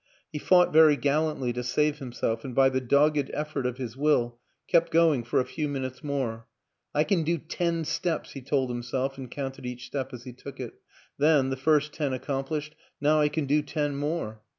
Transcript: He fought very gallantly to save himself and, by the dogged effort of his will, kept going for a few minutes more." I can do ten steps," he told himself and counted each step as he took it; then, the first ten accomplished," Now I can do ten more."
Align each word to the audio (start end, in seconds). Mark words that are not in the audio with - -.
He 0.33 0.39
fought 0.39 0.73
very 0.73 0.95
gallantly 0.97 1.53
to 1.53 1.61
save 1.61 1.99
himself 1.99 2.43
and, 2.43 2.55
by 2.55 2.69
the 2.69 2.81
dogged 2.81 3.29
effort 3.35 3.67
of 3.67 3.77
his 3.77 3.95
will, 3.95 4.39
kept 4.67 4.91
going 4.91 5.23
for 5.23 5.39
a 5.39 5.45
few 5.45 5.67
minutes 5.69 6.03
more." 6.03 6.47
I 6.95 7.03
can 7.03 7.21
do 7.21 7.37
ten 7.37 7.85
steps," 7.85 8.31
he 8.31 8.41
told 8.41 8.71
himself 8.71 9.19
and 9.19 9.29
counted 9.29 9.63
each 9.67 9.85
step 9.85 10.11
as 10.11 10.23
he 10.23 10.33
took 10.33 10.59
it; 10.59 10.73
then, 11.19 11.51
the 11.51 11.55
first 11.55 11.93
ten 11.93 12.13
accomplished," 12.13 12.73
Now 12.99 13.19
I 13.21 13.29
can 13.29 13.45
do 13.45 13.61
ten 13.61 13.95
more." 13.95 14.41